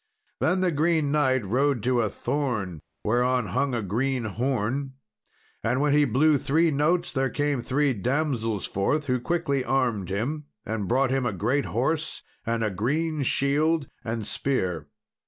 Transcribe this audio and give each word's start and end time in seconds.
Then 0.39 0.61
the 0.61 0.71
Green 0.71 1.11
Knight 1.11 1.45
rode 1.45 1.83
to 1.83 2.01
a 2.01 2.09
thorn 2.09 2.79
whereon 3.03 3.49
hung 3.49 3.75
a 3.75 3.83
green 3.83 4.23
horn, 4.23 4.93
and, 5.63 5.79
when 5.79 5.93
he 5.93 6.05
blew 6.05 6.39
three 6.39 6.71
notes, 6.71 7.13
there 7.13 7.29
came 7.29 7.61
three 7.61 7.93
damsels 7.93 8.65
forth, 8.65 9.05
who 9.05 9.19
quickly 9.19 9.63
armed 9.63 10.09
him, 10.09 10.45
and 10.65 10.87
brought 10.87 11.11
him 11.11 11.27
a 11.27 11.31
great 11.33 11.65
horse 11.65 12.23
and 12.47 12.63
a 12.63 12.71
green 12.71 13.21
shield 13.21 13.85
and 14.03 14.25
spear. 14.25 14.87